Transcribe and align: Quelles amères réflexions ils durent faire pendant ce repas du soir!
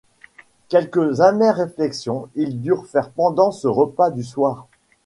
Quelles 0.69 1.21
amères 1.21 1.57
réflexions 1.57 2.27
ils 2.33 2.59
durent 2.59 2.87
faire 2.87 3.11
pendant 3.11 3.51
ce 3.51 3.67
repas 3.67 4.09
du 4.09 4.23
soir! 4.23 4.67